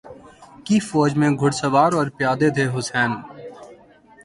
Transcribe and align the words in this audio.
کی 0.65 0.77
فوج 0.87 1.11
میں 1.19 1.29
گھرسوار 1.41 1.91
اور 1.97 2.07
پیادے 2.17 2.49
تھے 2.55 2.65
حسین 2.75 3.11